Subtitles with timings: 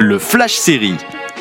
[0.00, 0.94] Le Flash Série.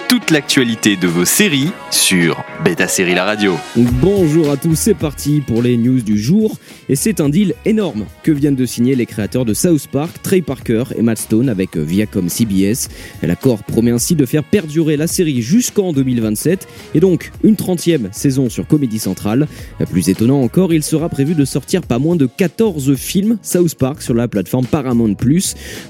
[0.10, 3.56] Toute l'actualité de vos séries sur Beta Série La Radio.
[3.76, 6.58] Bonjour à tous, c'est parti pour les news du jour.
[6.88, 10.42] Et c'est un deal énorme que viennent de signer les créateurs de South Park, Trey
[10.42, 12.88] Parker et Matt Stone avec Viacom CBS.
[13.22, 18.50] L'accord promet ainsi de faire perdurer la série jusqu'en 2027 et donc une 30e saison
[18.50, 19.46] sur Comédie Centrale.
[19.92, 24.02] Plus étonnant encore, il sera prévu de sortir pas moins de 14 films South Park
[24.02, 25.16] sur la plateforme Paramount+.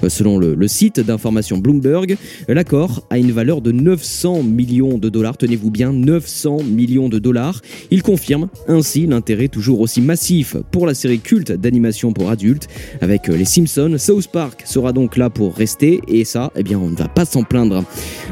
[0.08, 2.16] Selon le, le site d'information Bloomberg,
[2.48, 7.18] l'accord a une valeur de 900 900 millions de dollars, tenez-vous bien, 900 millions de
[7.18, 7.60] dollars.
[7.90, 12.68] Il confirme ainsi l'intérêt toujours aussi massif pour la série culte d'animation pour adultes
[13.02, 13.96] avec les Simpsons.
[13.98, 17.26] South Park sera donc là pour rester et ça, eh bien, on ne va pas
[17.26, 17.84] s'en plaindre.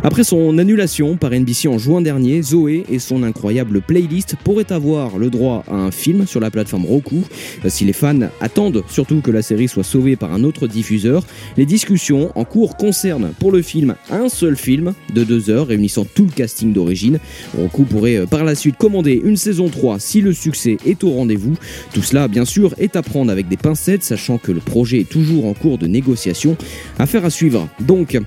[0.03, 5.19] Après son annulation par NBC en juin dernier, Zoé et son incroyable playlist pourraient avoir
[5.19, 7.23] le droit à un film sur la plateforme Roku.
[7.69, 11.23] Si les fans attendent surtout que la série soit sauvée par un autre diffuseur,
[11.59, 16.07] les discussions en cours concernent pour le film un seul film de deux heures réunissant
[16.15, 17.19] tout le casting d'origine.
[17.57, 21.11] Roku pourrait euh, par la suite commander une saison 3 si le succès est au
[21.11, 21.55] rendez-vous.
[21.93, 25.09] Tout cela, bien sûr, est à prendre avec des pincettes, sachant que le projet est
[25.09, 26.57] toujours en cours de négociation.
[26.99, 27.69] Affaire à suivre.
[27.81, 28.19] Donc,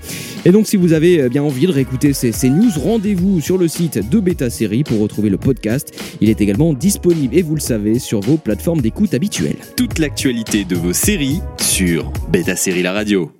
[0.46, 3.58] et donc si vous avez euh, bien envie de réécouter ces, ces news, rendez-vous sur
[3.58, 5.94] le site de Beta Série pour retrouver le podcast.
[6.22, 9.58] Il est également disponible, et vous le savez, sur vos plateformes d'écoute habituelles.
[9.76, 13.39] Toute l'actualité de vos séries sur Beta Série La Radio.